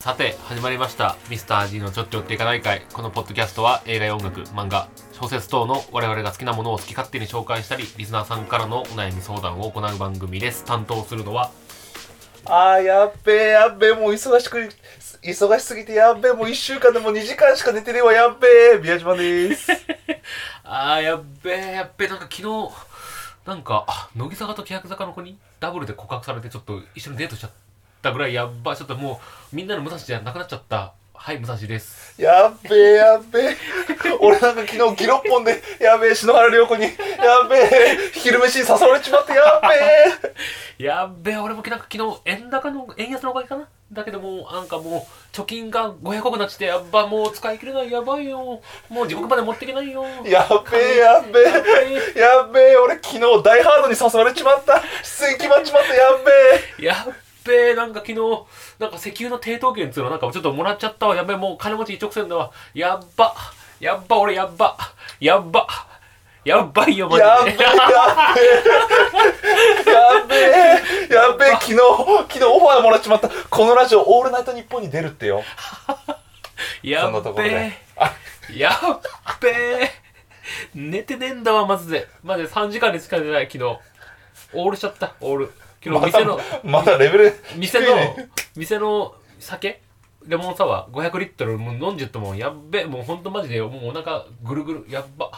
[0.00, 1.16] さて始まりました。
[1.28, 2.86] ミスター G のちょっちょっていかない会。
[2.94, 10.64] このポッドキャストは映画や音楽漫画小説等の我々が好きなものを好き勝手に紹介したりリスナーさんからのお悩み相談を行う番組です。
[10.64, 11.50] 担当するのは
[12.46, 14.70] あーやっべえやっべえもう忙しく
[15.22, 19.70] 忙しすぎてやっべえもう1週間でも2時間しか寝てねえわやっべえ宮島です。
[20.64, 22.70] あーやっべえやっべえなんか昨日
[23.46, 27.50] なんかあ乃木坂と欅坂の子にダブルで告白されてちょっと一緒にデートしちゃっ
[28.02, 29.20] たぐらいやっばちょっとも
[29.52, 30.94] うみんなの武蔵じゃなくなっちゃった。
[31.18, 32.20] はい武蔵です。
[32.20, 33.56] やっべえやっべえ。
[34.20, 36.92] 俺なんか昨日ギロッポンでやべえ篠原涼子にやっ
[37.50, 39.60] べえ昼飯に誘われちまってやっ
[40.78, 40.84] べえ。
[40.84, 43.68] やっべえ俺もなんか昨日円高の円安のおかげかな？
[43.92, 48.60] だけどもうなんかもう貯金が500億なっちゃってやっばもう使い切れないやばいよ。
[48.88, 50.04] もう地獄まで持っていけないよ。
[50.24, 52.20] やっべえやっべえ。
[52.20, 52.76] やっべえ。
[52.76, 54.82] 俺昨日ダイハードに誘われちまった。
[55.02, 56.32] 出演決まっちまったやっべ
[56.82, 56.86] え。
[56.86, 57.25] やっべえ
[57.74, 58.18] なんか昨日
[58.78, 61.14] なんか石油の抵当権っつうのなんかちょっともらっちゃったわ。
[61.14, 63.34] やっべえもう金持ち一直線だわやっば
[63.80, 64.76] やっば俺やっば
[65.20, 65.66] やっば
[66.44, 67.70] やっばいよマやっべえジでや
[70.22, 70.48] っべえ
[71.14, 73.28] やっべえ昨日昨日オファーもらっちまった。
[73.28, 75.42] このラジオ「オールナイトニッポン」に出るってよ。
[76.82, 77.72] やっべえ
[78.56, 79.00] やっ
[79.40, 79.90] べえ
[80.74, 82.06] 寝てねえんだわマジで。
[82.22, 83.78] マジで3時間にしか寝ない昨日。
[84.52, 85.52] オールしちゃったオール
[85.86, 88.28] 昨日店のまだレベル店の低いね。
[88.56, 89.82] 店の酒？
[90.26, 94.86] レモンサワー？500リットルもう飲んじゃってもうやっべえもうほんとマジでもうお腹ぐるぐる。
[94.88, 95.30] やっば。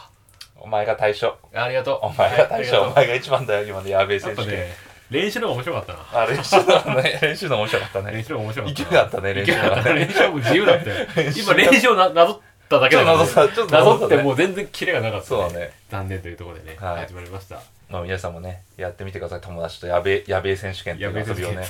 [0.55, 1.37] お前が対象。
[1.53, 1.99] ありがとう。
[2.07, 6.23] お前が対象、はいあお前が一番だよ今のやべえ選手権、ね練習の方が面白かったな。
[6.23, 7.19] あ練習のね。
[7.21, 8.11] 練習の 面白かったね。
[8.11, 8.83] 練習の面白かった。
[8.83, 9.93] 勢いがあったね練習がね。
[9.93, 10.95] 練習はもう自由だったよ。
[11.35, 15.71] 今練習をななぞっただけだから、ね、ちょっとなぞってもう全然キレがなかった、そうだね。
[15.89, 17.07] 残念というところでね、はい。
[17.07, 17.59] 始まりました
[17.89, 19.41] まあ皆さんもねやってみてください。
[19.41, 21.63] 友達とやべえやべえ選手権っていう遊びをね。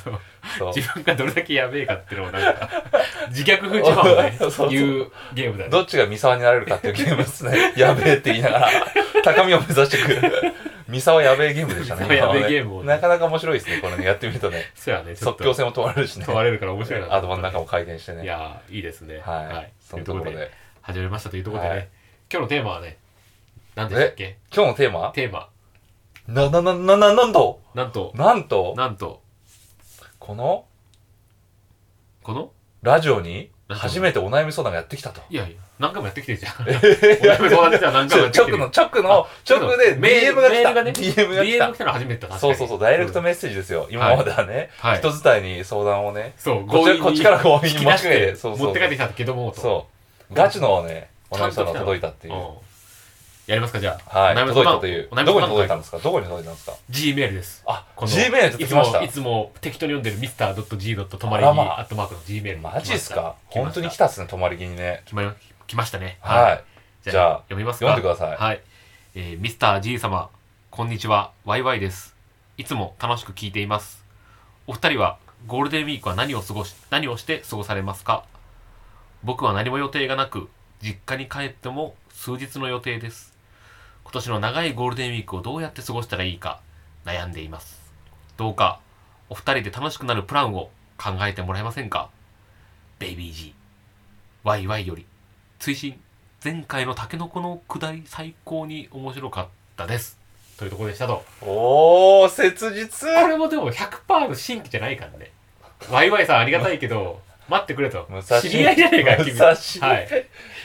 [0.58, 0.73] そう。
[0.76, 2.70] 自分がどれだけやべえかっていうのをなんか
[3.30, 4.70] 自虐風自慢をねそうそう。
[4.70, 5.70] ゲームだよね。
[5.70, 7.73] どっちが三沢になれるかっていうゲームですね。
[7.77, 8.70] やべえって言いながら
[9.23, 10.54] 高みを目指してくる。
[10.89, 12.88] 三沢やべえゲームでしたね三沢やべえゲームをね。
[12.89, 14.72] なかなか面白いですねこれねやってみるとね。
[14.76, 16.26] そうやね即興性も問われるしね。
[16.26, 18.23] 問われるから面白いなと思った頭の中も回転してね。
[18.23, 19.22] いやーいいですね。
[19.23, 20.52] はい、そのところで。
[20.82, 21.88] 始めましたというところでね、はい。
[22.32, 22.98] 今日のテーマはね
[23.76, 24.38] 何でしたっけ？
[24.52, 25.11] 今日のテーマ？
[25.14, 25.48] テーマ
[26.30, 27.60] ななななななんと。
[27.73, 28.12] なんと。
[28.16, 28.76] なんと。
[28.78, 29.22] なんと。
[30.20, 30.66] この
[32.22, 32.52] この？
[32.84, 35.22] ラジオにラジオ初めてお悩み相談がやってきたと。
[35.30, 36.54] いやいや何回もやってきてるじゃん。
[36.54, 40.52] お悩み相談では何回もやってきてる直の直の直でメー DM ルが来た。
[40.52, 40.92] メールがね。
[40.92, 43.88] DM が来 DM たが来たの初めてだ確かにそうそうそうダイレクトメッセージですよ。
[43.90, 44.70] 今まではね。
[44.78, 45.00] はい。
[45.00, 46.36] 人伝いに相談をね。
[46.38, 48.26] そうこっちこっちから強引に引き出し持ちかけて。
[48.28, 49.61] てそうそう持って帰ってきたけどもと。
[49.61, 49.88] そ
[50.30, 50.34] う。
[50.36, 52.36] ガチのねお悩み相談が届いたっていう。
[52.36, 52.68] うん
[53.49, 54.20] やりますかじゃあ。
[54.20, 54.36] はい。
[54.36, 55.10] 届いたという。
[55.10, 55.98] どこに届いたんですか？
[55.98, 57.64] どこに届いたんですか？G メールです。
[57.65, 60.95] あこの G メール届いつもいつも適当に読んでる Mr.G.
[61.17, 63.36] とまりぎアットマークの G メールにマジっすか？
[63.48, 64.76] 本当に来たっすね泊まり木に。
[64.76, 66.64] ね来ました来ましたねはい。
[67.04, 67.87] じじゃあ読みますか？
[67.87, 68.37] 読んでください。
[68.37, 68.61] はい。
[69.15, 70.30] えー、Mr.G 様
[70.70, 71.31] こんにちは。
[71.43, 72.16] ワイワイです。
[72.58, 74.04] いつも楽しく聞いています。
[74.67, 75.17] お二人は
[75.48, 78.26] ゴールデンウィークは何を過ごし何をして過ごされますか？
[79.23, 80.49] 僕は何も予定がなく
[80.83, 83.33] 実家に帰っても数日の予定です
[84.11, 86.61] 今年の長いゴールデンウィークをどうやって過ごしたらいいか
[87.05, 87.80] 悩んでいます。
[88.37, 88.80] どうか
[89.30, 92.09] お二人で楽しくなるプランを考えてもらえませんか？
[92.98, 93.53] ベイビー G
[94.43, 95.05] ワイワイより
[95.59, 95.99] 追伸
[96.43, 100.17] 前回のタケノコの下り最高に面白かったです。
[100.58, 101.23] というところでしたと。
[101.43, 103.08] おー切実。
[103.08, 105.31] これもでも100%の新規じゃないからね。
[105.92, 108.08] ワイワイさんありがたいけど待ってくれと。
[108.42, 109.39] 知り合いじゃねえか君。
[109.39, 110.08] はい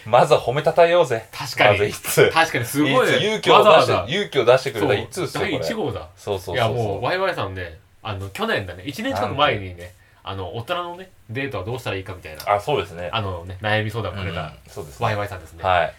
[0.07, 1.27] まずは褒めたたえようぜ。
[1.33, 1.71] 確かに。
[1.73, 2.31] まず一通。
[2.31, 3.25] 確かにすごい。
[3.25, 6.09] 勇気を出して勇気を出してくれた一通っすよこ第れ1号だ。
[6.17, 8.85] そうそうそういやもうワイワイさんねあの去年だね。
[8.85, 13.11] 1年近く前にねあの大人のねデートはどうしたらいいかみたいなあそうですね。
[13.13, 15.05] あのね悩み相談をくれたうんそうですね。
[15.07, 15.63] ワイワイさんですね。
[15.63, 15.95] はい。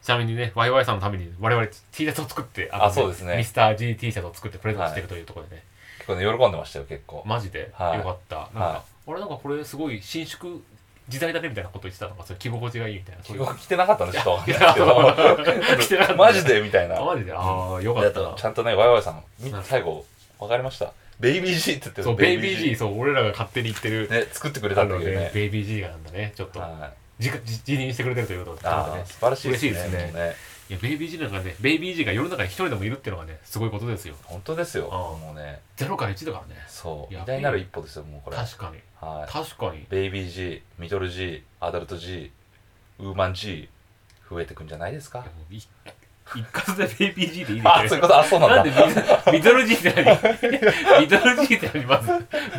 [0.00, 3.36] ちなみにね、ワイワイさんのために我々 T シャツを作って、あそうですね。
[3.36, 5.62] ミスター G T シャツを作ってプレゼントしてるというところでね、
[5.98, 7.22] 結構ね喜んでましたよ結構。
[7.26, 7.58] マジで？
[7.58, 8.00] よはい。
[8.00, 8.36] かった。
[8.36, 10.60] なんか、は俺なんかこれすごい伸縮
[11.08, 13.24] 自在だねみたいなこと言ってたのが、それ着心地がいいみたいな。
[13.24, 17.00] そういう着てなかったん でちょっとマジでみたいな。
[17.00, 17.32] あ、マジで？
[17.32, 18.34] ああ、よかだった。
[18.36, 19.22] ちゃんとねワイワイさん
[19.64, 20.04] 最後
[20.38, 20.92] わかりました。
[21.18, 26.68] ベイビー G って言ってるそう、ベイビー G、そう、俺らが勝手に言ってる、ね作ってくれたんだけどね、ねベイビー G がなんだね、ちょっと、は
[27.18, 27.22] い。
[27.24, 29.70] 自自自認してくれてるということで、ね素晴らしいですね。
[29.70, 30.36] 嬉し
[30.68, 34.14] いや、ベイビー G なんかね、ベイビー G が世の中に一人でもいるっていうのがね、すごいことですよ。
[34.24, 36.60] 本当ですよあーもうねゼロから1だからね。
[36.68, 38.78] そうや偉大なる一歩ですよもうこれ確かに。
[39.00, 39.86] はい確かに。
[39.88, 42.30] ベイビー G ミドル G アダルト G
[42.98, 43.68] ウーマン G
[44.28, 45.20] 増えてくんじゃないですか？
[45.20, 45.62] いやもうい
[46.36, 48.56] 一括でベイビー G でいいであ、そういうこと、あ、そうなんだ。
[48.56, 48.64] なん
[48.94, 49.02] で
[49.32, 51.00] ミミドル G って何？
[51.00, 51.86] ミドル G って何？
[51.86, 52.10] まず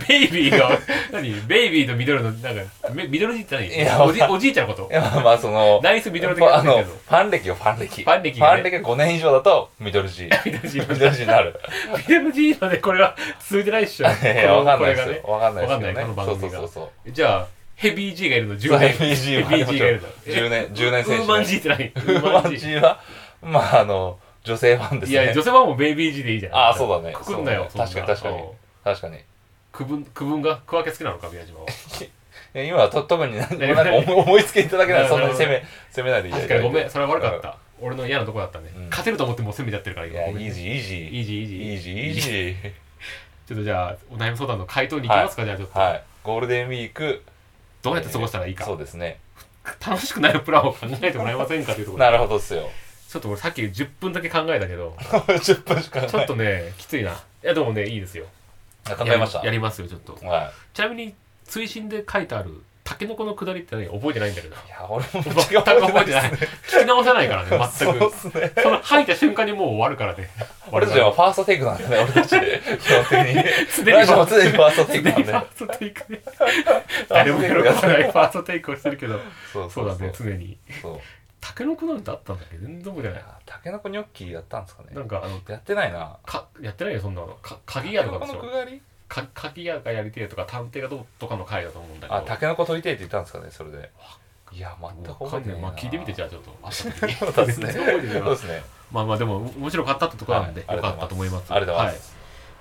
[0.07, 0.71] ベイビーが
[1.11, 1.41] 何？
[1.47, 2.61] ベイビーとミドルのなんか
[2.93, 3.67] めミドル G って何？
[3.67, 4.89] いやおじおじいちゃんのこと？
[4.91, 8.03] いや、まあまあ、その、ナイスミドル的なあの、ファン歴よ、ファン歴。
[8.03, 8.61] ファン歴がね。
[8.61, 10.29] ファン歴が5年以上だと、ミドル G。
[10.45, 11.59] ミドル G ミドル G になる。
[12.07, 13.15] ミドル G までこれは
[13.47, 14.07] 続いてないっしょ。
[14.09, 15.21] いやわかんないですよ。
[15.23, 15.93] わかんないですけどね。
[15.93, 16.57] わかんないこの番そう組が。
[16.59, 17.11] そうそうそう。
[17.11, 20.07] じゃあヘビー G がいるのそう10年ヘビー G がいるの。
[20.25, 21.17] 10年、10年選手、ね。
[21.17, 21.85] ウーマン G って何？
[21.85, 22.99] ウウーマン G は、
[23.41, 25.23] まあ、あの、女性ファンですね。
[25.23, 26.55] いや女性版もベイビー G でいいじゃん。
[26.55, 27.13] ああ、そうだね。
[27.13, 27.93] くくんなよそうだね。
[27.93, 28.43] 確かに確かに。
[28.83, 29.17] 確かに。
[29.17, 29.19] い
[29.71, 31.65] 区分区分が区分け好きなのか宮島は。
[32.53, 36.89] や今はと特に何何もなんか思い思いつきいただけならそんなになる攻め、攻めないでいい確かにごめん。
[36.89, 37.57] それは悪かった。
[37.81, 38.71] 俺の嫌なとこだったね。
[38.75, 38.83] うん。
[38.89, 40.51] 勝てると思ってもう攻めちゃってるからいや、イ今ごめんね。
[40.51, 42.71] easy、easy。easy easy。easy、easy。
[43.47, 46.03] ちょっとじゃあお悩み相談の回答に行きますか、じゃあちょっと、はい。
[46.23, 47.23] ゴールデンウィーク。
[47.81, 49.19] どうやって過ごしたらいいか、そうですね。
[49.85, 52.69] 楽しくなるプランを考えてもらえませんかというところなでるほどっすよ。
[53.09, 54.93] ちょっと俺さっき10分だけ考えたけど。
[55.01, 57.11] 10分しかちょっとねきついな。
[57.11, 58.25] いやでもねいいですよ。
[58.85, 59.43] 考えました。
[59.43, 60.13] やりますよちょっと。
[60.27, 61.15] はちなみに
[61.45, 63.87] 追伸で書いてあるタケノコのくだりって何？
[63.87, 64.55] 覚えてないんだけど。
[64.55, 64.59] い。
[64.59, 66.31] いや、俺も全く覚えてない。
[66.31, 68.51] 聞き直せないからね 全そうすね。
[68.61, 70.29] その吐いた瞬間にもう終わるからね。
[70.71, 72.29] 俺たちはファーストテイクなんだね、俺たち。
[72.29, 73.43] 基本的に。
[73.75, 75.23] 常にラジオも常にファーストテイクなんで。
[75.23, 75.41] ファ。
[75.41, 76.21] ーストテイクね
[77.09, 79.19] 誰も喜ばないファーストテイクをしてるけど。
[79.51, 79.71] そう。
[79.71, 80.57] そうだね常に。
[80.81, 81.01] そう。
[81.41, 82.57] タケノコなんてあったんだっけ？
[82.57, 83.23] 全然覚えてない。
[83.45, 84.89] タケノコニョッキやったんですかね。
[84.93, 86.17] なんかあのやってないな。
[86.25, 87.27] かやってないよそんなの。
[87.41, 88.33] か鍵屋とかでしょ。
[88.35, 88.81] タケノコのくがり？
[89.07, 92.19] か鍵屋がやりてえとか探偵がどうとかの回だと思うんだけど。
[92.19, 93.89] あ、タケノコ取りてえって言ったんですかね、それで。
[94.51, 94.59] い。
[94.59, 95.67] や、全く覚えてないな。
[95.67, 96.55] まあ聞いてみてじゃあちょっと。
[96.61, 97.71] あった時にそうですね。
[97.73, 98.25] 全然覚えてないな。
[98.25, 98.63] そうですね。
[98.91, 101.51] まあまあでも面白かったってところなんで、はいよかったと思います。
[101.53, 102.18] ありがとうございます。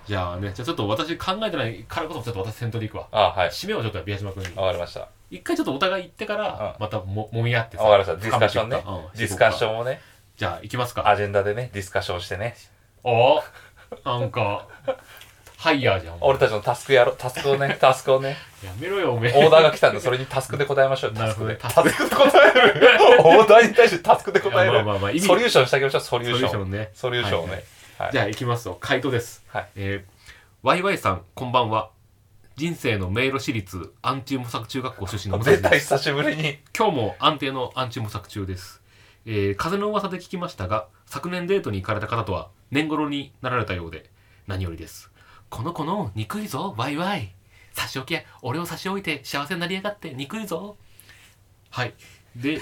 [0.08, 3.50] じゃあねじゃあちょっと私考えてないからこそちょっと私先頭でいくわあ、はい。
[3.50, 5.08] 締めをちょっと宮島君にわかりました。
[5.30, 8.24] 一回ちょっとお互い行ってからうんまたも揉み合ってさわかりました。
[8.24, 8.82] ディスカッションね
[9.14, 10.00] ディスカッションもね、
[10.38, 12.56] じゃあ行きますかアジェンダでね、ディスカッションしてね。
[13.04, 13.42] お
[14.04, 14.66] なんか
[15.58, 21.12] ハイヤーじゃん俺たちのタスクやろ、タスクをね、 タスクをね、やめろよおめえオーダーが来たんで、それにタスクで答えましょう。
[21.12, 21.92] なるほどねタスクで。
[21.92, 22.98] タスクで答える。
[23.20, 24.72] オーダーに対してタスクで答える。
[24.72, 26.48] いやまあまあまあ意味ソリューションしてあげましょう、ソリュソーション。
[26.48, 27.64] リューションねソリューションをはいね。
[27.98, 28.12] はい。
[28.12, 29.44] じゃあ行きますと回答です。
[29.48, 29.68] はい。
[29.74, 30.10] えー、
[30.62, 31.90] ワイワイさんこんばんは。
[32.54, 36.58] 人生の迷路私立アンチ模索中学校出身の武蔵です絶対久しぶりに。
[36.76, 38.80] 今日も安定のアンチ模索中です、
[39.26, 44.08] えー、風の噂で聞きましたが昨年デートに行かれた方とは年頃になられたようで
[44.46, 45.10] 何よりです。
[45.50, 47.34] この子の憎いぞワイワイ。
[47.72, 50.76] 差し置きや俺を差し置いて幸せになりやがって憎いぞ。
[51.70, 51.94] はい。
[52.36, 52.60] で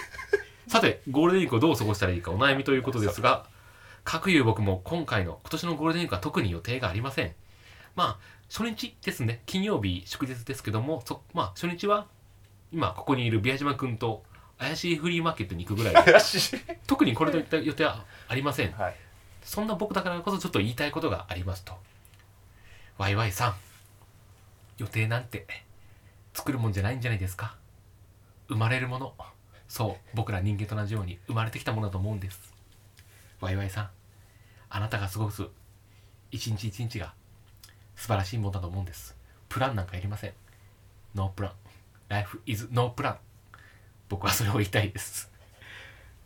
[0.66, 3.44] さてゴールデンウィークをどう過ごしたらいいかお悩みということですが
[4.06, 7.34] 各有僕も今回の今年のゴールデンウィークは特に予定がありません。
[7.96, 8.18] まあ
[8.48, 9.42] 初日ですね。
[9.46, 12.06] 金曜日祝日ですけどもそまあ初日は
[12.72, 14.22] 今ここにいる宮島君と
[14.58, 16.14] 怪しいフリーマーケットに行くぐらいで。
[16.86, 18.72] 特にこれといった予定はありません。
[18.72, 18.96] はい。
[19.42, 21.76] そんな僕だからこそちょっと言いたいことがありますと。
[22.98, 23.54] ワイワイさん
[24.78, 25.46] 予定なんて
[26.32, 27.56] 作るもんじゃないんじゃないですか。
[28.46, 29.14] 生まれるもの。
[29.66, 32.55] そう僕ら人間と同じように生まれてきたものだと思うんです
[33.40, 33.90] ワイワイさん
[34.68, 35.44] あなたが過ごす
[36.30, 37.14] 一日一日が
[37.94, 39.16] 素晴らしいものだと思うんです。
[39.48, 40.32] プランなんかいりません。
[41.14, 41.52] ノープラン。
[42.08, 43.16] Life is no plan
[44.08, 45.30] 僕はそれを言いたいです。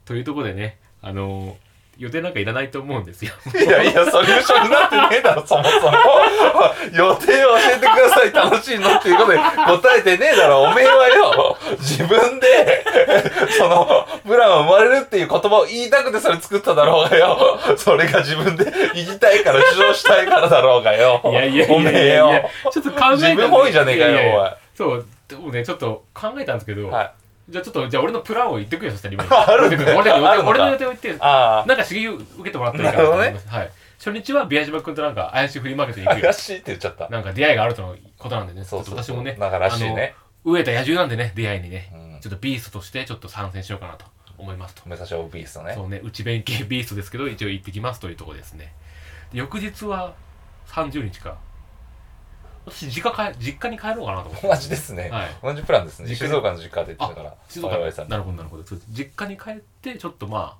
[0.04, 1.69] というところでねあのー
[2.00, 5.93] 予定なんかいらないと思うんですよ いやいや、ソリューションになってねえだろ、そもそも。
[6.96, 11.58] 予定を教えてください、楽しいのっていうことで答えてねえだろ、おめえはよ。
[11.79, 12.82] 自分で、
[13.58, 17.60] その、プランを生まれるっていう言葉を言いたくてそれ作っただろうがよ。
[17.77, 21.20] それが自分で言いたいから、主張したいからだろうがよ。
[21.27, 22.48] いやいやいおめえよ。
[22.72, 27.10] ちょっと考えたんで自分本位じゃねえかよおいそうでもねちょっと考えたんですけど、はい。
[27.50, 33.02] じゃあちょっとじゃあ俺のプランを言ってくれよそしたら今 あるんだ俺の俺の予定を言ってあなんか刺激を受けてもらったらいいか。
[33.02, 33.70] なと思います、はい。
[33.98, 36.32] 初日は宮島君となんか怪しいフリーマーケットにあ、行くよ。
[36.32, 37.08] 怪しいって言っちゃった。
[37.08, 38.64] なんか出会いがあるとのことなんでね。
[38.64, 40.14] そうそう私もねなんからしいね。
[40.44, 42.20] 飢えた野獣なんでね出会いにね、うん。
[42.20, 44.06] ちょっとビーストとしてちょっと参戦しようかなと
[44.38, 44.82] 思いますと。
[44.86, 45.74] 目指しオブビーストね。
[45.74, 45.84] そ。
[45.84, 48.72] うね内弁慶ビーストですけど一応行ってきますというところですね。
[49.32, 50.14] で翌日は
[50.69, 51.36] 30日か
[52.70, 54.48] 私実家帰実家に帰ろうかなと思って。
[54.48, 55.10] 同じですね。
[55.10, 55.29] はい。
[55.43, 56.15] 同じプランですね。
[56.15, 57.34] 静岡の実家で言ってたから。
[57.48, 58.65] 静岡さんなるほどなるほど。
[58.91, 60.56] 実家に帰ってちょっとま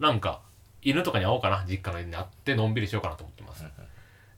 [0.00, 0.40] あなんか
[0.82, 1.64] 犬とかに会おうかな。
[1.68, 3.64] 実家の犬に会ってのんびりしようかなと思ってます、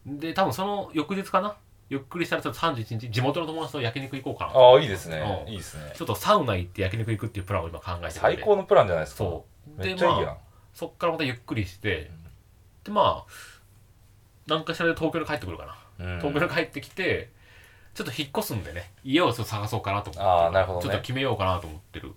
[0.07, 1.57] で多分その翌日かな。
[1.91, 4.75] ゆっくりしたらちょっと31日地元の友達と焼肉行こうかなと。
[4.75, 5.45] ああ、いいですね。
[5.47, 5.53] うん。
[5.53, 5.93] いいですね。
[5.97, 9.19] ちょっとサウナ行って焼肉行くっていうプランを今考えてる最高のプランじゃないですか。
[9.19, 9.47] そ
[9.79, 9.81] う。
[9.81, 10.27] めっちゃいいやん。
[10.27, 10.37] まあ、
[10.75, 12.11] そっからまたゆっくりして、
[12.85, 13.33] でまあ
[14.47, 17.31] 何かしらで東京に帰ってくるかな、うん東京に帰ってきて
[17.95, 18.93] ちょっと引っ越すんでね。
[19.05, 20.29] 家をちょっと探そうかなと思って。
[20.29, 20.83] ああ、なるほどね。
[20.85, 22.15] ちょっと決めようかなと思ってる。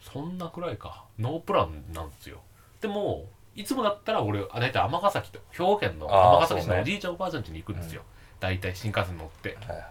[0.00, 1.04] そんなくらいか。
[1.18, 2.40] ノープランなんですよ。
[2.80, 8.02] でもいつもだったら俺あ大体尼崎と兵庫県の尼崎市のおじいちゃんおばあちゃん家に行くんですよ、
[8.38, 9.56] 大体新幹線乗って。
[9.66, 9.82] はいは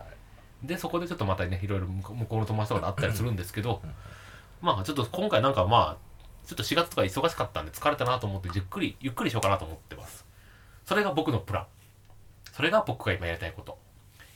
[0.64, 0.68] い。
[0.68, 3.92] でそこでちょっとまたねいろいろ向こうの友達とかと会ったりするんですけど、うん。
[4.62, 10.26] まあちょっと今回なんかまあちょっと4月とか忙しかったんで疲れたなと思ってじっくりゆっくりしようかなと思ってます。
[10.86, 11.66] それが僕のプラン
[12.56, 13.78] それが僕が今やりたいこと。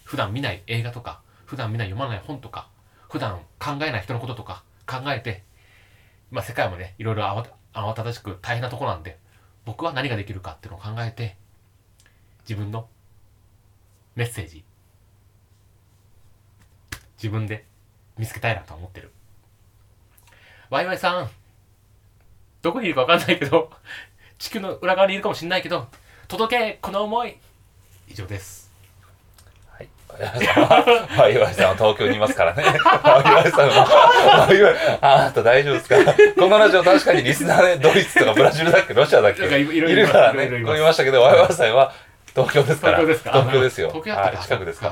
[0.03, 2.67] 普段見ない映画とか普段見ない読まない本とか
[3.07, 5.43] 普段考えない人のこととか考えて
[6.31, 9.19] まあ世界もねいろいろ慌た慌ただしく大変なとこなんで
[9.65, 11.37] 僕は何ができるかっていうのを考えて
[12.41, 12.89] 自分の
[14.15, 14.63] メッセージ
[17.17, 17.65] 自分で
[18.17, 19.11] 見つけたいなと思ってる。
[20.71, 21.29] ワイワイさん
[22.63, 23.71] どこにいるか分かんないけど
[24.39, 25.87] 地球の裏側にいるかもしれないけど
[26.27, 27.37] 届けこの思い。
[28.09, 28.69] 以上です
[29.69, 29.89] はい。
[31.17, 32.63] ワイワイさんは東京にいますからね。
[32.63, 35.95] ワイワイさんは、ワイワイ、あなた大丈夫ですか？
[36.37, 39.43] このラジオ確かにリスナーね、ドイツとかブラジルだっけ、ロシアだっけ？
[39.43, 40.47] いるからね。
[40.47, 41.93] いましたけど、ワイワイさんは
[42.35, 42.97] 東京ですから。
[42.97, 43.31] 東京ですか？
[43.31, 43.89] 東京ですよ。
[43.89, 44.89] はい、近くですか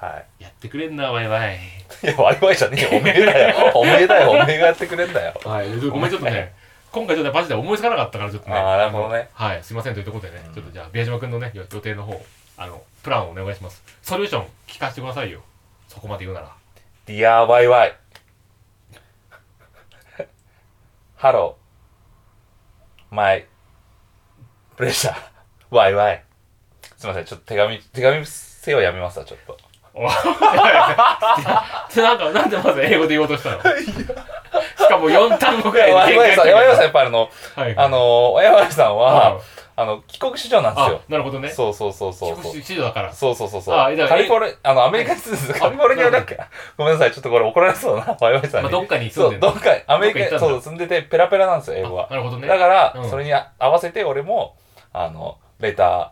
[0.00, 0.08] ら。
[0.08, 0.42] はい。
[0.42, 1.58] やってくれんなワイワイ
[2.02, 3.00] いや、ワイワイじゃねえよ。
[3.00, 3.72] おめえだよ。
[3.74, 4.30] おめえだよ。
[4.30, 5.38] おめえがやってくれんだよ。
[5.44, 6.54] はいごめんちょっとね
[6.90, 12.20] 今回ちょっとマジで思いつかなかったからちょっとねあーなるほどねはいすいませんというところでね、ちょっとじゃあ宮島君のね予予定の方
[12.62, 15.40] あのプランをお願いしますソリューション聞かせてくださいよ
[15.88, 16.54] そこまで言うなら
[17.06, 17.96] Dear ワイワイ。
[21.16, 23.14] ハロー。
[23.14, 23.46] マイ。
[24.76, 25.16] プレッシャー。
[25.70, 26.22] ワイワイ。
[26.98, 27.24] すいません。
[27.24, 29.58] ちょっと手紙、手紙せよやめますわ、ちょっと。
[29.94, 30.12] お な
[32.14, 33.58] んか、なんでまず英語で言おうとしたの？
[33.58, 39.38] しかも4単語ぐらいでワイワイさん、ワイワイさんやっぱりあの、はいあの、ワイワイさんは、あ
[39.80, 41.00] あの、帰国子女なんですあよ。
[41.08, 42.52] なるほどねそうそうそうそうそう。
[42.52, 43.78] 指導だからそうそうそうそう。
[43.78, 46.38] あじゃあカリフォルあの、アメリカに住んでるカリフォルニアだっけ
[46.76, 48.64] ごめんなさい、ちょっとこれ怒られそうだな、 ワイワイさんに。
[48.64, 52.10] まあどっかに住そう、んでんのどっか、アメリカに、そう、住んでて、ペラペラなんですよ、英語はあ。
[52.10, 54.56] なるほどねだから、うんそれに合わせて俺も、
[54.92, 56.08] あの、 letter、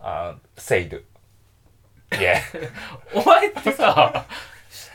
[0.00, 0.96] あ said。
[0.96, 2.36] いや、
[3.14, 4.24] お前ってさ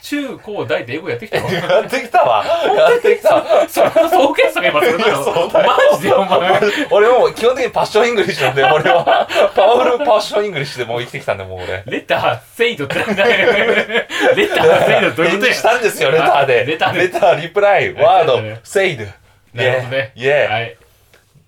[0.01, 2.45] 中高大で英語やってきたのやってきたわ。
[2.45, 3.67] やってきたわ。
[3.67, 11.83] それの総決算が今それなのマジでお前俺も基本的に passion English なんで、俺は、 powerful passion English でもう生きてきたんで、もう俺。
[11.85, 13.51] letter said ってなんだよ
[14.35, 16.61] letter saidどういうことやしたんですよ、 letter で。
[16.61, 19.05] あ letter で letter、reply、word ね、 said。
[19.53, 20.47] なるほどねイエーイ。
[20.47, 20.77] はい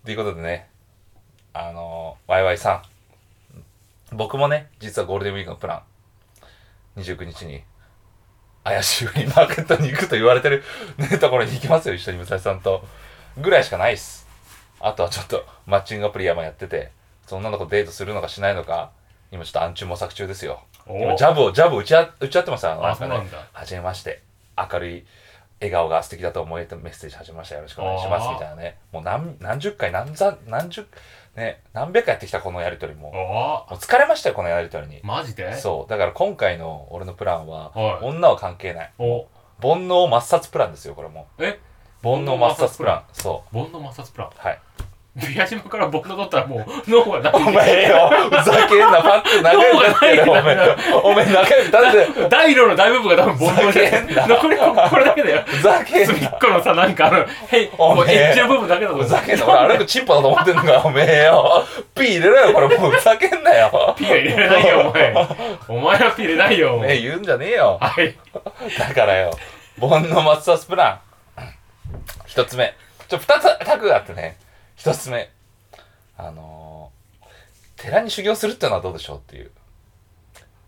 [0.07, 0.69] ということでね、
[1.53, 2.81] あのー、ワイワイさ
[4.11, 4.15] ん。
[4.15, 5.83] 僕もね、実はゴールデンウィークのプラ
[6.95, 7.61] ン、29日に、
[8.67, 10.63] 怪しいフリーマーケットに行くと言われてる、
[10.97, 12.85] ね、ところに行きますよ、一緒に武蔵さんと。
[13.37, 14.27] ぐらいしかないっす。
[14.79, 16.91] あとはちょっと、マッチングアプリ山やってて、
[17.25, 18.91] そんなの子デートするのかしないのか、
[19.31, 20.61] 今ちょっと暗中模索中ですよ。
[20.85, 22.73] お今ジャブを、ジャブ打ちあ打ち合ってました。
[22.73, 24.21] あのなんだはじめまして。
[24.57, 25.05] 明るい
[25.59, 27.55] 笑顔が素敵だと思えてメッセージ始めました。
[27.55, 28.29] よろしくお願いします。
[28.29, 28.77] みたいなね。
[28.91, 30.85] もう何何十回、何ざ何十、
[31.35, 33.11] ね、何百回やってきたこのやりとりも。
[33.11, 34.99] もおう疲れましたよ、このやりとりに。
[35.03, 35.53] マジで？
[35.55, 35.89] そう。
[35.89, 38.91] だから今回の俺のプランは、はい女は関係ない。
[38.99, 39.27] お
[39.59, 41.27] 煩悩抹殺プランですよ、これも。
[41.39, 41.59] え？
[42.03, 43.03] 煩悩抹殺プラン。
[43.13, 44.31] そ煩悩摩擦プランう。
[44.37, 44.59] はい。
[45.17, 50.75] 宮島から煩悩取ったらもう脳がなお前よ、ふざけんな、パッて仲良くなってるよ、お前。
[51.03, 56.29] お前仲良くなって、大路の大部分が多分煩悩ふざけんなで残りここれだけだよふざけんな隅っ。
[56.39, 59.45] このさなんかあのへいおめエッジの部分だけだとふざけんな。
[59.47, 61.65] 俺歩くチンポだと思ってんのか、おめえよ。
[61.95, 63.95] ピー入れろよ、これもうふざけんなよ。
[63.97, 65.13] ピーは入れないよお前
[65.67, 67.79] お前はピー入れないよおめえ言うんじゃねえよ。
[67.81, 68.15] はい
[68.77, 69.31] だからよ、
[69.79, 71.43] 煩悩抹殺プラン。
[72.27, 72.75] 一つ目。
[73.07, 74.37] ちょ、二つタグがあってね。
[74.77, 75.29] 一つ目。
[76.15, 79.51] あのー、寺に修行するってのはどうでしょうっていう。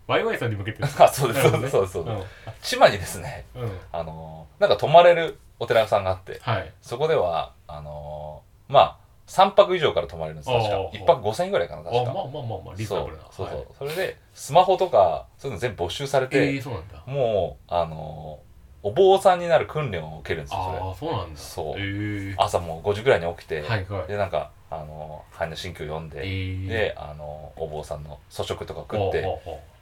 [0.07, 2.21] ワイワイさんに向けて あ、そうです、そうです、そうです、そうで
[2.61, 2.69] す。
[2.69, 8.97] 島にですね、うんうんあのー、なんか泊まれるお寺さんがあって、はいそこでは、あのー、まあ、
[9.27, 10.91] 3泊以上から泊まれるんです、確かお。
[10.91, 12.13] ー1泊5000円ぐらいかな、あ確か。
[12.13, 18.39] まあまあまあまあリーズナブルなそうそうはいそれでスマホとかそういうの全部没収されえて、ーそうなんだもうあの
[18.81, 20.79] お坊さんになる訓練を受けるんですよそれ。
[20.79, 21.39] ああそうなんだ。
[21.39, 21.75] そう。
[21.77, 22.35] えー。
[22.37, 24.07] 朝もう5時ぐらいに起きて、はいはい。
[24.07, 26.67] でなんかあの般若心経読んで、えー。
[26.67, 29.21] であのお坊さんの粗食とか食って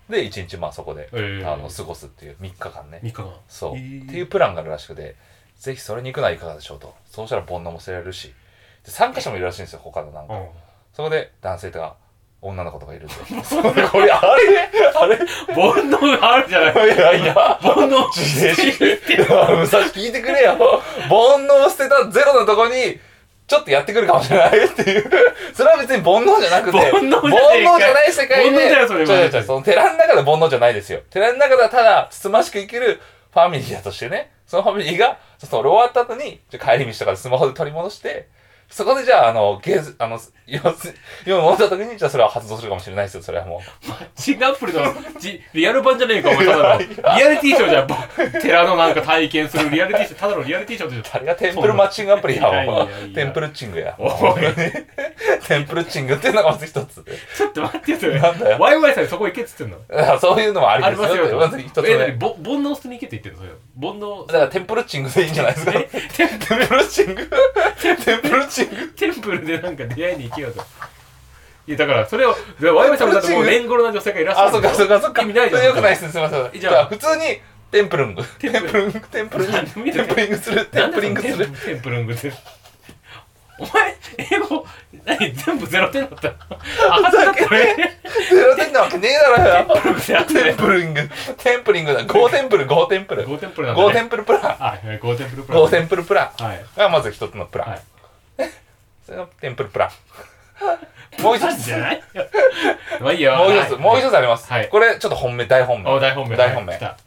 [0.09, 1.53] で1日まあそこで、うえー。
[1.53, 2.99] あの過ごすっていう3日間ね。
[3.03, 3.33] 3日間。
[3.47, 4.03] そう、えー。
[4.03, 5.15] っていうプランがあるらしくて
[5.59, 8.33] ぜひそれに行くのはいかがでしょうとそうしたら煩悩も捨てられるし。
[8.83, 10.47] で参加者もいるらしいんですよ他のなんか、うん。
[10.93, 11.97] そこで男性とか
[12.41, 13.13] 女の子とかいるんで
[13.91, 15.17] これあれあれ？
[15.17, 16.73] 煩悩があるじゃない。
[16.85, 20.55] いやいや、煩悩自転車、武蔵聞いてくれよ。
[21.09, 22.99] 煩悩を捨てたゼロのとこに、
[23.47, 24.65] ちょっとやってくるかもしれない。
[24.65, 25.09] っていう。
[25.53, 30.99] それは別に煩悩じゃなくて、煩悩じゃない世界で、煩悩だよそれは違う違うその寺の中で煩悩じゃないですよ。
[31.09, 33.01] 寺の中ではただ、つつましく生きる
[33.33, 38.27] ファミリーだとしてね、そのファミリーが、その終わった後に、帰り道とかでスマホで取り戻して、
[38.69, 40.93] そこでじゃあ、あの、ゲーズ、あの、要す
[41.25, 43.89] 今戻った時に、じゃあそれは発動するかもしれないですよ、それはもう。
[43.89, 44.81] マッチングアプリの
[45.19, 46.79] じリアル版じゃねえか、お前ただの。
[46.79, 46.85] リ
[47.23, 47.95] アリティショーじゃん、ぼ
[48.41, 51.11] 寺のなんか体験するリアリティショー、ただのリアリティショーでしょ。
[51.15, 53.97] あれがテンプルマッチングアプリやもうtemple watching や。
[55.47, 57.03] temple watching っていうのがまず一つ。
[57.35, 58.19] ちょっと待ってよ、それ。
[58.19, 59.77] なんだよワイワイさんにそこ行けっつってんの？
[59.91, 61.07] あそういうのもありあですよ。
[61.15, 61.39] りますよ。
[61.39, 62.07] まず一つえ、目。
[62.07, 62.17] 何？
[62.17, 63.39] ぼ煩悩捨てに行けって言ってんの？
[63.39, 63.49] それ。
[63.89, 65.71] 煩悩だから temple watching でいいんじゃないですか。
[65.73, 67.29] temple watching
[67.81, 70.63] temple watching？temple でなんか出会いに行けよと。
[71.67, 75.21] いや、だから、それを、でワイワイさんもだってもう年頃な女性がいらっしゃるあ、そっかそっかそっか。
[75.23, 75.63] 意味ないじゃん。
[75.65, 76.39] よくないですね、すみません。
[76.39, 77.23] じゃあじゃあ、普通に、
[77.71, 77.79] templing。
[77.79, 81.47] テ templing、templing。templing する、 templing する。
[81.47, 82.31] templing って。
[83.59, 84.65] お前、英語、
[85.05, 86.35] 何全部ゼロ点だったの？
[86.91, 87.99] あ、はずだったね。
[88.29, 90.25] ゼロ点なわけねえだろよ。
[90.25, 92.03] テ templing。templing だ。
[92.05, 96.43] go temple、go temple。go temple。go temple プラ go temple plan。go temple plan。
[96.43, 96.65] はい。
[96.77, 97.79] がまず一つのプラ。
[99.05, 101.21] それが temple plan。
[101.23, 101.63] もう一つ。
[101.63, 102.03] じゃない？
[102.99, 103.35] まあいいよ。
[103.37, 104.11] もう一つ、もう一つ。
[104.11, 104.51] つあります。
[104.51, 105.89] はいこれ、ちょっと本命、大本命。
[105.91, 106.37] お、大本命。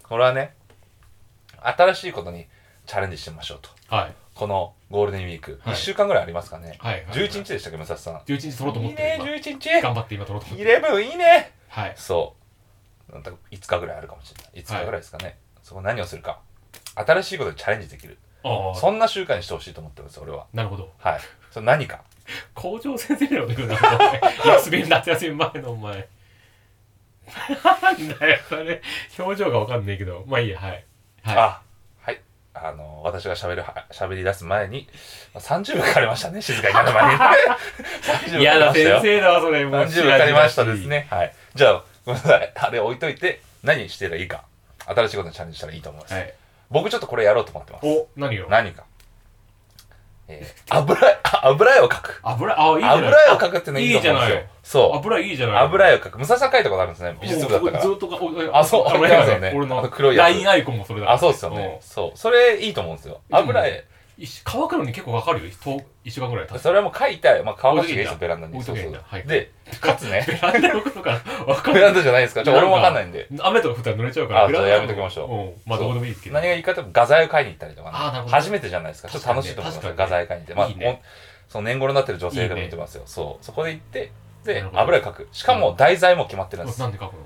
[0.08, 0.54] これはね、
[1.62, 2.46] 新しいことに
[2.86, 3.68] チャレンジしてみましょうと。
[3.94, 4.12] はい。
[4.34, 6.76] このゴールデンウィーク、はい1週間ぐらいありますかね。
[6.80, 7.04] はい。
[7.10, 8.14] 11日でしたっけ、武蔵さん。
[8.26, 9.60] 11日取ろうと思いいってるね、11今。
[9.60, 9.82] 日？
[9.82, 10.80] 頑張って今取ろうと思ってる。
[10.80, 11.52] 11いいね。
[11.68, 11.94] はい。
[11.96, 12.34] そ
[13.10, 13.12] う。
[13.12, 14.64] なんか5日ぐらいあるかもしれない。
[14.64, 15.36] 5日ぐらいですかね。
[15.62, 16.40] そこ何をするか。
[16.94, 18.18] 新しいことにチャレンジできる。
[18.42, 20.46] そんな習慣にしてほしいと思ってるんです、俺は。
[20.52, 20.90] なるほど。
[20.98, 21.20] はい。
[21.50, 22.02] それ何か。
[22.54, 24.20] 校長先生のこと言うな、お前。
[24.54, 26.08] 休み、夏休み前のお前。
[27.82, 28.80] なんだよ、それ。
[29.18, 30.24] 表情がわかんないけど。
[30.26, 30.84] まあいいや、はい。
[31.22, 31.36] はい。
[31.36, 31.69] あ、はい。
[32.52, 34.88] あの、私が喋るは、喋り出す前に、
[35.32, 37.20] まあ30秒かかりましたね、静かになる前に。
[37.20, 39.00] 30秒かかりましたよ。
[39.00, 39.64] 先生だわ、それ。
[39.64, 40.86] もう30秒かかりましたです。
[40.86, 41.06] ね。
[41.10, 41.34] はい。
[41.54, 42.52] じゃあ、ごめんなさい。
[42.54, 44.44] あれ置いといて、何してらいいか。
[44.86, 46.14] 新しいことにチャレンジしたらいいと思います。
[46.14, 46.34] はい。
[46.70, 47.86] 僕ちょっとこれやろうと思ってます。
[47.86, 48.46] お、何よ。
[48.50, 48.84] 何か。
[50.30, 50.96] えー、油
[51.42, 52.20] 油絵を描く。
[52.22, 54.44] 油、あ、いいじゃない油絵を描くってのいいと思うんですよいい。
[54.62, 54.96] そう。
[54.96, 56.18] 油いいじゃない油絵を描く。
[56.18, 57.18] 武蔵さん描いたことあるんですね。
[57.20, 57.92] 美術部だったからず。
[57.92, 61.10] っとか、おあそう俺ありますよね俺の黒いやつ LINE アイコンもそれだ。
[61.10, 61.78] あ、そうですよね。
[61.80, 62.18] そう。
[62.18, 63.20] それいいと思うんですよ。
[63.30, 63.70] 油絵。
[63.70, 63.84] うん。
[64.20, 65.50] 一乾くのに結構かかるよ。
[65.64, 66.46] と一週間ぐらい。
[66.46, 66.62] 経つ。
[66.62, 68.54] それはもう描いた、まあ、乾かしていいですよ、ベランダに。
[68.54, 69.26] 置いとけんだはい。
[69.26, 71.10] で、かつね、ベランダに置くのか
[71.46, 71.88] わかんベない。
[71.88, 72.42] ランダじゃないですか。
[72.42, 73.28] 俺もわかんないんで。
[73.40, 74.44] 雨とか降ったら濡れちゃうから。
[74.44, 75.30] あじゃあやめときましょう。
[75.32, 75.54] うん。
[75.64, 76.34] まあどこでもいいけど。
[76.34, 78.30] 何がいいかというと画材を買いに行ったりとかね。
[78.30, 79.08] 初めてじゃないですか。
[79.08, 79.90] ちょっと楽しいと思いますよ。
[79.90, 80.54] 確かに画材買いに行って。
[80.54, 81.02] まあいいね。
[81.48, 83.02] おその年頃になってる女性でも見てますよ。
[83.06, 83.44] そう。
[83.44, 84.12] そこで行って
[84.44, 85.28] で油絵描く。
[85.32, 86.80] しかも題材も決まってるんです。
[86.80, 87.18] なんで書くの？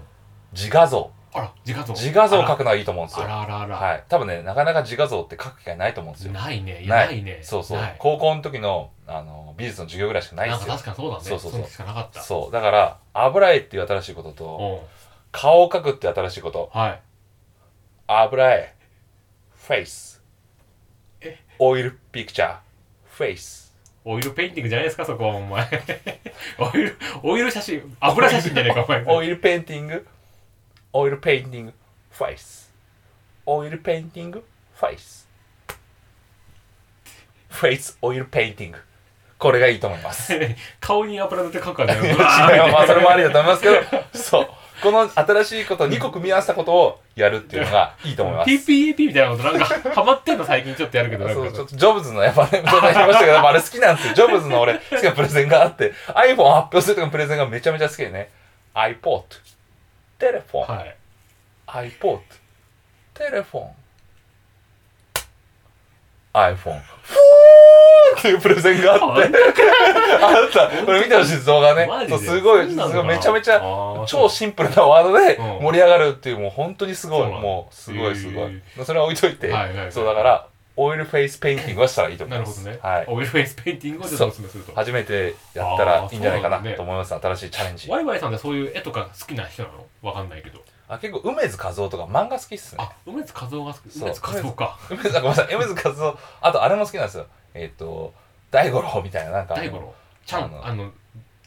[0.53, 1.93] 自画像あら、自画像。
[1.95, 3.77] 自画像を描くくのはいいと思うんですあよらあらあら。
[3.77, 6.83] はい多分ねなかなか自画像って描く機会ないと思うんですよないね。
[6.83, 7.41] いやないね。
[7.43, 11.25] そうそう高校の時のあの美術の授業ぐらいしかないなんかですよ確かにそうだね。
[11.25, 12.23] そうそうそうのしかなかった。
[12.23, 14.89] そうだから油絵っていう新しいこととうん。
[15.33, 17.01] 顔を描くって新しいことはい。
[18.07, 18.75] 油絵
[19.67, 20.23] face
[21.21, 21.39] え？
[21.59, 25.67] oil picture face oil painting じゃないですか、そこは、お前。
[26.61, 29.03] オイル、オイル写真、油写真じゃねえか、お前。
[29.09, 31.73] oil painting？oil painting
[32.13, 32.73] face
[33.47, 34.45] oil painting
[34.77, 35.29] face
[37.49, 38.79] face oil painting
[39.37, 40.33] これがいいと思います。
[40.81, 42.15] 顔に油塗って描くからね。
[42.17, 43.77] まあ それもありだと思いますけど。
[44.15, 44.49] そう。
[44.81, 48.51] この新しいこと2個組み合わせたことをやるっていうのがいいと思います。
[48.51, 54.15] PPAP みたいなことなんか ハマってんの最近ちょっとやるけどそうちょっとジョブズのやっぱね、そんな言いましたけど、あれ好きなんですよ。
[54.15, 58.31] ジョブズの俺、好きなプレゼンがあって、iPhone 発表する時のプレゼンがめちゃめちゃ好きでね。
[58.75, 59.25] iPod、
[60.25, 60.97] テレフォン、はい。
[61.67, 62.19] iPod、
[63.13, 63.71] テレフォン、
[66.33, 66.79] iPhone、フォー
[68.21, 69.05] っていうプレゼンがあって、
[70.23, 71.87] あった、これ見てほしいです動画ね。
[72.09, 72.67] そうすごい、
[73.05, 73.61] めちゃめちゃ
[74.07, 75.65] 超シンプルなワードでうん。
[75.65, 78.63] 盛り上がるっていう、もう本当にすごい、もうすごいすごへい。
[78.83, 79.93] それは置いといて、はいはいはい。
[79.93, 82.65] そうだから、 oil face painting はしたらいいと思います。
[82.65, 83.07] なるほどね、はい。
[83.07, 84.73] oil face painting をちょっとお勧めすると。
[84.75, 87.91] 初めてやったらいいんじゃないかなと思います、新しいチャレンジ。
[87.91, 89.87] ワイワイさんってそういう絵とか好きな人なの？
[90.03, 90.61] わかんないけど。
[90.87, 92.85] あ結構楳図かずおとか漫画好きっすね。
[92.85, 93.99] あ楳図かずおが好き。
[93.99, 94.79] 楳図かずおか。
[94.91, 95.55] 楳図 あごめんなさい。
[95.55, 96.19] 楳図かずお。
[96.41, 97.27] あとあれも好きなんですよ。
[97.55, 98.13] えっ、と
[98.51, 99.95] 大五郎みたいななんか大五郎？
[100.27, 100.93] ちゃんあのあの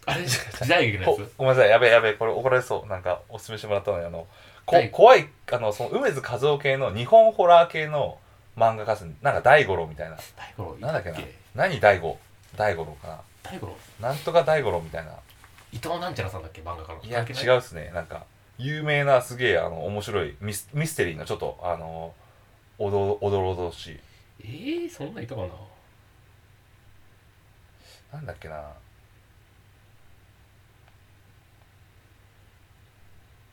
[0.06, 0.24] あれ？
[0.26, 1.34] 時代劇のほやつ？
[1.38, 1.70] ごめんなさい。
[1.70, 2.90] やべえやべえこれ怒られそう。
[2.90, 4.26] なんかおすすめしてもらったのにあの
[4.66, 8.18] こ大怖いあのその梅津和夫系の日本ホラー系の
[8.58, 10.18] 漫画家っすなんか大五郎みたいな。
[10.36, 11.18] 大五郎なんだっけな。
[11.18, 12.18] け何大五？
[12.56, 13.20] 大五郎かな。
[13.44, 13.78] 大五郎？
[14.02, 15.12] なんとか大五郎みたいな。
[15.72, 16.62] 伊藤なんちゃらさんだっけ？
[16.62, 17.04] 漫画家の。
[17.04, 17.92] いや違うっすね。
[17.94, 18.26] なんか
[18.58, 22.14] 有名なすげえあの面白いミスミステリーのちょっとあの
[22.80, 24.00] おどおどろおどろしい。
[24.40, 25.48] えー、そんなんいたかな？
[28.14, 28.72] なんだっけな。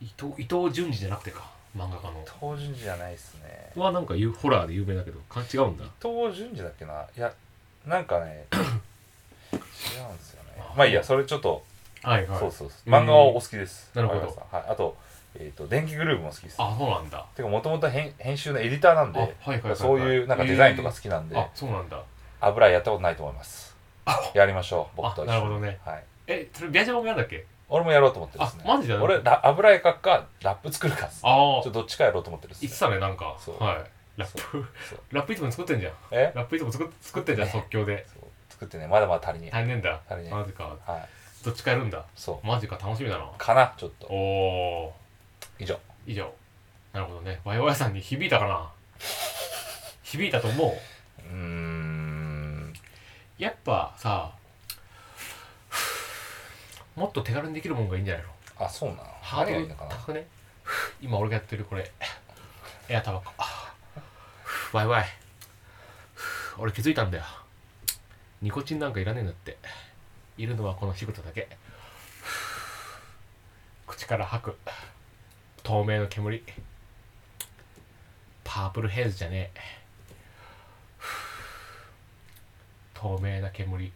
[0.01, 2.25] 伊藤伊藤淳二じゃなくてか漫画家の。
[2.41, 3.73] 東順次じゃないっすね。
[3.77, 5.85] はなんかゆホラーで有名だけどか違うんだ。
[6.03, 7.05] 東順次だっけな？
[7.17, 7.33] いや
[7.87, 8.57] なんかね 違
[9.57, 9.65] うんで
[10.23, 10.51] すよね。
[10.59, 11.65] あまあいいやそれちょっと、
[12.03, 12.39] はいはい。
[12.39, 12.79] そうそうそう。
[12.87, 13.91] うん漫画はお好きです。
[13.95, 14.21] なるほど。
[14.51, 14.97] はい、あと,、
[15.35, 16.57] えー、と電気グルーヴも好きです。
[16.59, 17.27] あそうなんだ。
[17.35, 19.77] てかもともと編編集のエディターなんで、あはいはいはいはい。
[19.77, 22.01] そういうなんかデザインとか好きなんで、あそうなんだ。
[22.41, 23.75] 油絵やったことないと思います。
[24.35, 25.79] やりましょう僕と一緒なるほどね。
[25.85, 27.47] はい、えそれビアジャマもやんだっけ？
[27.69, 28.65] 俺もやろうと思ってるんですね。
[28.67, 33.25] あマジで俺ラ油絵描くかラップ作るかっすちああょっとどっちかやろうと思ってるっす言ってたねなんか。
[33.27, 33.33] は
[33.75, 33.91] い。
[34.17, 34.65] ラップ。
[35.11, 35.93] ラップいつも作ってんじゃん。
[36.13, 36.33] え？
[36.35, 37.53] ラップいつも作っ作ってんじゃんね。
[37.53, 38.07] 即興で。
[38.49, 38.87] 作ってね。
[38.87, 40.01] まだまだ足りね大変ねんだ。
[40.09, 40.77] 足りねマジか。
[40.87, 41.09] えはい。
[41.45, 42.05] どっちかやるんだ？
[42.15, 42.47] そう。
[42.47, 43.27] マジか楽しみだな。
[43.37, 44.07] かなちょっと。
[44.09, 44.95] おお
[45.59, 45.79] 以上。
[46.07, 46.33] 以上。
[46.93, 47.41] なるほどね。
[47.45, 48.71] ワイワイさんに響いたかな？
[50.05, 50.69] 響いたと思う？
[50.69, 52.73] うーん。
[53.39, 54.31] やっぱさ
[56.97, 58.31] もっと手軽にできるもんがいいんじゃないの？
[58.67, 59.03] あそうなの？
[59.21, 60.27] ハードル高くね？
[61.01, 61.91] 今俺がやってるこれ。
[62.89, 63.33] エアタバコ。
[64.73, 65.07] ワイワイ。
[66.59, 67.25] 俺気づいたんだよ。
[68.43, 69.59] ニコチンなんかいらねえんだって。
[70.37, 71.49] いるのはこの仕事だけ。
[73.87, 74.57] 口から吐く。
[75.63, 76.45] 透明の煙。
[78.45, 79.61] パープルヘイズじゃねえ。
[82.95, 83.93] 透明な煙。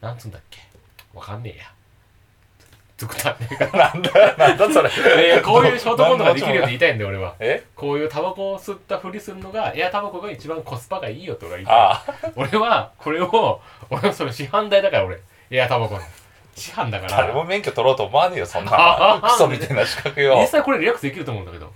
[0.00, 0.60] なんつうんだっけ？
[1.14, 1.74] わかんねえや
[2.96, 4.90] 作ったねなんだなんだそれ。
[5.26, 7.34] いやこういうショートコントができるように言いたいんだよ俺は。
[7.40, 7.64] え？
[7.74, 15.20] こういうタバコを吸ったふりするのがエアタバコが一番コスパがいいよとか言いたい俺はこれを俺はそれ市販代だから俺。
[15.50, 16.00] エアタバコの。
[16.54, 17.16] 市販だから。
[17.16, 20.38] 誰も免許取ろうと思わねえよそんあなクソみたいな資格よ。
[20.40, 21.72] 実際これリラックスできると思うんだけど。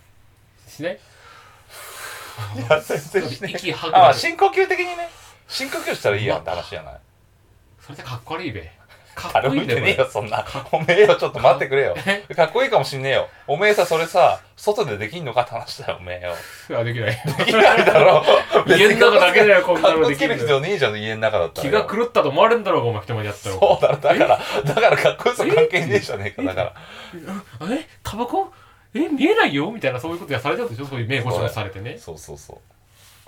[0.69, 0.99] しない？
[2.57, 3.75] いや全然しね息え。
[3.75, 5.09] あま吐くあ深呼吸的にね。
[5.49, 6.95] 深呼吸したらいいやんって話じゃない？
[7.81, 8.71] それでかっこ悪いべ
[9.21, 10.45] かっ誰こいいんだよねえこよそんな。
[10.71, 11.97] おめえよちょっと待ってくれよ。
[12.29, 13.29] れかっこいいかもしんねえよ。
[13.47, 16.35] おめえさそれさ外でできんのかって話だよおめえよ。
[16.71, 17.23] えあできない。
[17.39, 18.25] できないだろ。
[18.69, 20.37] 家の中だけだよこんなかっこつける。
[20.37, 23.29] のできる必要ねえじゃん家の中だったら気が狂ったと思われるんだろうがお前人前で。
[23.29, 24.41] やったらそうだろだから。
[24.65, 26.75] だからかっこよさ関係ねえじゃねえかだから。
[27.75, 27.87] え？
[28.03, 28.53] タバコ？
[28.95, 29.01] え？
[29.09, 29.71] 見えないよ？
[29.71, 30.87] みたいなそういうことやされたでしょ？
[30.87, 31.99] そういう目ごしごしされてね。
[31.99, 32.59] そうそうそう。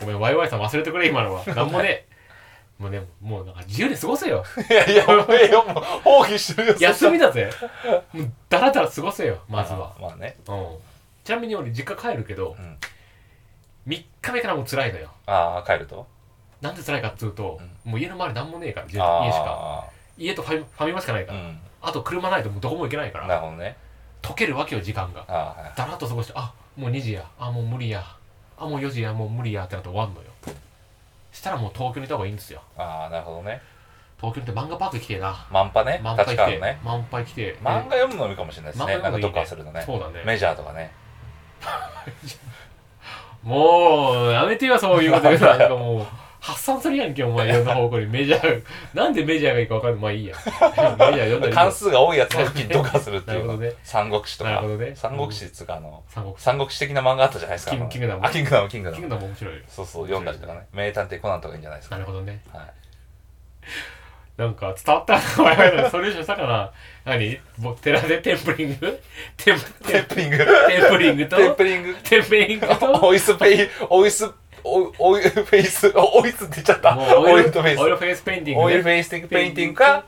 [0.01, 1.45] ごめんワイワイさん忘れてくれ今のは。
[1.47, 2.07] なんもね
[2.81, 4.43] もうねもうなんか自由で過ごせよ。
[4.71, 5.27] いやいやもう
[6.03, 7.51] 放棄してるよ休みだぜ。
[8.15, 9.93] もうだらだら過ごせよまずは。
[9.99, 10.39] あまあね。
[10.49, 10.67] うん。
[11.23, 12.79] ちなみに俺実家帰るけどうん。
[13.87, 15.11] 3日目からもう辛いのよ。
[15.27, 16.07] ああ帰ると？
[16.63, 19.05] なんで辛いかっつうと、もう家の周りなんもねえから家しか。
[19.47, 19.85] あ
[20.17, 21.59] 家とファミファミマしかないから、うん。
[21.83, 23.77] あと車ないともうどこも行けないからなるほどね。
[24.23, 25.25] 溶けるわけよ時間が。
[25.77, 27.31] だらっと過ごしてあもう2時や。
[27.39, 28.05] あもう無理や。
[28.59, 29.13] あもう4時や。
[29.13, 30.30] もう無理やってなって終わんのよ
[31.33, 32.63] したらもう東京にいた方がいいんですよ。
[32.77, 33.63] ああなるほどね。
[34.21, 35.47] 東京にいて漫画パーク来てえな。
[35.51, 36.01] 満波ね。
[36.03, 36.79] 満杯来て、ね。
[36.85, 37.57] 満杯来て。
[37.63, 38.97] 漫画読むのもいいかもしれないですね。
[38.97, 39.03] ね。
[39.03, 39.83] なんかどっかするとね。
[39.87, 40.23] そうだね。
[40.27, 40.93] メジャーとかね。
[43.43, 46.07] もうやめてよそういうこと言うなんかもう
[46.41, 48.63] 発散するやんけお前いろんな方向にメジャー。
[48.95, 50.01] なんでメジャーがいいか分かんない。
[50.01, 50.35] まあいいや。
[50.45, 53.73] メジャー読んだらいいよ関数が多いやつがどっかするっていうね。
[53.85, 54.63] 三国志とか。
[54.63, 54.93] ね。
[54.95, 56.03] 三国志っつうかあの
[56.39, 56.81] 三国志。
[56.81, 58.27] 的な漫画あったじゃないですかキングダム。
[58.27, 59.61] あキングダムキングダキングムダム面白いよ。
[59.69, 60.61] そうそう読んだりとかね。
[60.73, 61.97] 名探偵コナンとかいいんじゃないですか。
[61.97, 62.41] なるほどね。
[62.53, 62.65] はい。
[64.39, 66.73] なんか伝わった我々のソリューションしたかな。
[67.05, 67.39] 何？
[67.59, 69.01] 僕寺でテンプリング？
[69.37, 70.45] テンプテンプリングテ
[70.79, 71.37] ンプリングと？
[71.37, 71.95] テンプリング。
[72.03, 73.01] テンプリングと？
[73.07, 74.31] オイスペイオイス
[74.65, 76.95] オ oil face オイスって言っちゃった。
[76.95, 80.05] もう oil と face。oil face painting、ね、 oil face 的 painting か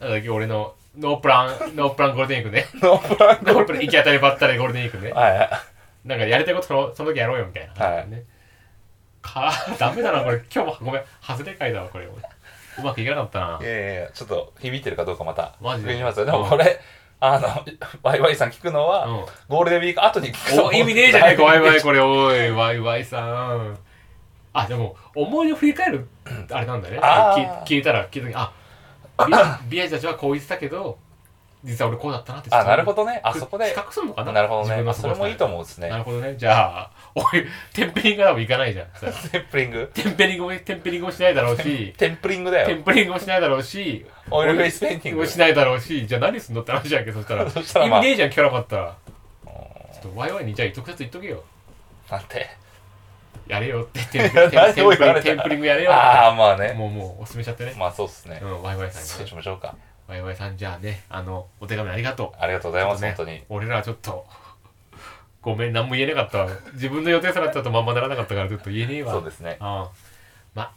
[0.00, 2.66] なんだっけ俺のノープランノープランゴールデンウィークね。
[2.82, 5.12] ノープランノープラン行き当たりばったりゴールデンウィークね。
[5.12, 5.50] はいはい。
[6.04, 8.10] なんかやりたいことそのその時やろうよみたいな、はい。
[8.10, 8.24] ね
[9.22, 10.42] かダメだなこれ。
[10.52, 11.02] 今日もごめん。
[11.22, 12.06] 外れ回だわこれ。
[12.06, 12.10] う
[12.82, 13.58] まくいかなかったな。
[13.60, 15.54] いやいやいやちょっと響いてるかどうかまた。
[15.60, 15.94] マジで。
[15.94, 16.80] でもこれ
[17.24, 17.48] あの
[18.02, 19.24] ワイワイさん聞くのはうん。
[19.48, 22.00] ゴールデンウィーク後に聞くとお意味ねえじゃねえかワイワイこれ。
[22.00, 23.22] おいワイワイさ
[23.54, 23.78] ん。
[24.52, 26.08] あでも思い出を振り返る
[26.50, 26.98] あれなんだね。
[27.64, 28.52] 聞いたら聞いた時あ
[29.68, 30.98] ビビア たちはこう言ってたけど
[31.62, 33.20] 実は俺こうだったなってあなるほどどね。
[33.22, 33.66] あそこで。
[33.66, 34.92] 比較するのかななるほどね。
[34.92, 35.88] それもいいと思思うんですね。
[35.90, 36.34] なるほどね。
[36.36, 38.86] じゃあおい templing は多分いかないじゃん。
[39.30, 41.92] templing？templing も templing もしないだろうし。
[41.98, 42.66] templing だよ。
[42.66, 44.06] templing もしないだろうし。
[44.30, 45.22] oil face painting。
[45.22, 46.06] もしないだろうし。
[46.06, 47.50] じゃあ何すんのって話じゃんけそしたら。
[47.50, 47.86] そしたら。
[47.86, 48.96] まあ意味ねえじゃん聞かなかったら。
[49.44, 51.44] ちょっとワイワイにじゃあ直接言っとけよ。
[52.10, 52.50] なんて
[53.46, 54.00] やれよって。
[54.06, 56.72] テンプリング 何を言われたグテンプリングやれよああまあね。
[56.72, 57.74] もうもうおすすめしちゃってね。
[57.76, 58.40] まあそうっすね。
[58.42, 59.76] うんワイワイさんそうにねしましょうか。
[60.08, 62.42] ワイワイさんじゃあねあのお手紙ありがとう。
[62.42, 63.42] ありがとうございます本当に。
[63.48, 64.26] 俺らはちょっと
[65.42, 66.44] ごめん何も言えなかった。
[66.44, 69.12] わ自分の予定さらったとまんまならなかったからちょっと言えねえわ。
[69.12, 69.58] そうですね。
[69.60, 69.66] うん。
[69.66, 69.90] ま
[70.56, 70.72] あ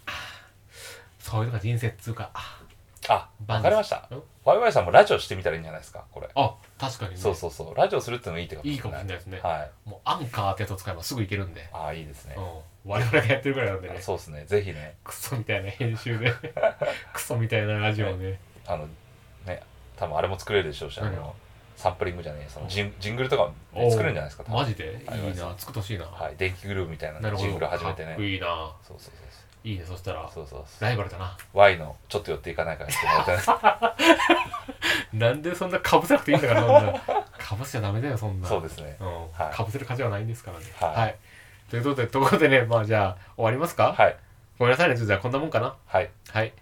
[1.19, 2.31] そういうのが人生っつうか。
[2.33, 4.07] あわかりました。
[4.11, 4.23] うん。
[4.43, 6.29] ワイワイさんもラジオしてみたらいいんじゃないですかこれ。
[6.33, 7.17] あ確かにね。
[7.17, 7.75] そうそうそう。
[7.75, 9.39] ラジオするってのもいいってかいいかもしれないですね。
[9.43, 9.89] はい。
[9.89, 12.35] もうアンカーってやつを使えばすぐいけるんで、ああいいですね。
[12.37, 14.01] うん、我々がやってるくらいなんでね。
[14.01, 14.45] そうですね。
[14.45, 14.95] ぜひね。
[15.03, 16.33] クソみたいな編集で。
[17.13, 18.39] クソみたいなラジオをね。
[18.65, 18.87] あの
[19.45, 19.61] ね
[19.97, 21.35] 多分あれも作れるでしょうしあ何の
[21.75, 24.99] サンプリングじゃねえそのジンジングルとかもね作れるんじゃないですかマジで？
[25.11, 28.15] いいな作ってほしいな、はい電気グルーヴみたいなジングル始めてね。
[28.19, 28.71] いいな。
[28.81, 29.13] そうそう
[29.67, 30.29] いいねそしたら。
[30.31, 30.65] そうそうそう。
[30.67, 31.35] そうライバルだな。
[31.53, 33.97] Y のちょっと寄っていかないからってもらって
[35.13, 35.19] ね。
[35.27, 36.61] なんでそんなかぶせなくていいんだから
[37.37, 38.47] かぶせちゃダメだよそんな。
[38.47, 38.95] そうですね。
[38.99, 39.07] うん。
[39.31, 39.55] はい。
[39.55, 40.65] かぶせる価値はないんですからね。
[40.79, 41.15] はい。
[41.71, 44.15] ということでところでねまあじゃあ終わりますか、はい。
[44.59, 44.95] ごめんなさいね。
[44.95, 45.75] じゃあこんなもんかな？
[45.87, 46.11] はい。
[46.29, 46.53] はい。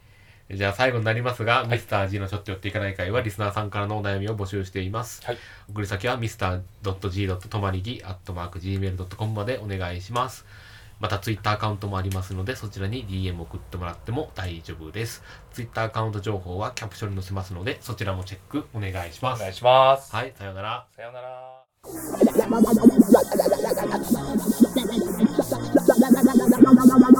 [0.51, 5.25] じゃあ最後になりますが、いミスター G のちょっと寄っていかない会はリスナーさんからのお悩みを募集しています。
[5.25, 5.37] はい
[5.69, 7.49] 送り先は Mr.G.
[7.49, 10.45] とまりぎ .gmail.com までお願いします。
[10.99, 15.23] また Twitter アカウントもありますので、そちらに DM 送ってもらっても大丈夫です。
[15.51, 19.39] Twitter アカウント情報はキャプションに載せますので、そちらもチェックお願いします。
[19.39, 20.85] お願いしますはい、さようなら。
[20.95, 21.63] さようなら